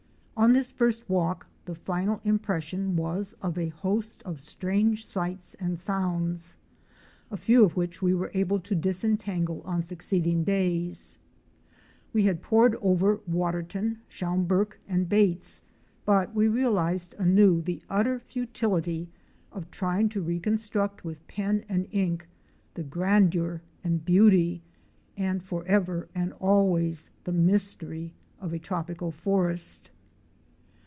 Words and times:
On 0.37 0.53
this 0.53 0.71
first 0.71 1.07
walk 1.07 1.45
the 1.65 1.75
final 1.75 2.19
impression 2.23 2.95
was 2.95 3.33
of 3.43 3.59
a 3.59 3.67
host 3.69 4.23
of 4.23 4.39
Strange 4.39 5.05
sights 5.05 5.53
and 5.59 5.79
sounds, 5.79 6.55
a 7.29 7.37
few 7.37 7.63
of 7.63 7.77
which 7.77 8.01
we 8.01 8.11
were 8.15 8.31
able 8.33 8.59
to 8.61 8.73
disentangle 8.73 9.61
on 9.65 9.83
succeeding 9.83 10.43
days. 10.43 11.19
We 12.11 12.23
had 12.23 12.41
poured 12.41 12.73
over 12.77 13.19
Waterton, 13.27 13.99
Schomburgk 14.09 14.79
and 14.87 15.07
Bates 15.07 15.61
but 16.07 16.33
we 16.33 16.47
realized 16.47 17.13
anew 17.19 17.61
the 17.61 17.83
utter 17.87 18.17
futility 18.19 19.09
of 19.51 19.69
trying 19.69 20.09
to 20.09 20.23
reconstruct 20.23 21.05
with 21.05 21.27
pen 21.27 21.65
and 21.69 21.87
ink 21.91 22.27
the 22.73 22.81
grandeur 22.83 23.61
and 23.83 24.03
beauty, 24.03 24.63
and 25.15 25.43
forever 25.43 26.09
and 26.15 26.33
always 26.39 27.11
the 27.25 27.31
mystery, 27.31 28.15
of 28.39 28.53
a 28.53 28.57
tropical 28.57 29.11
forest. 29.11 29.91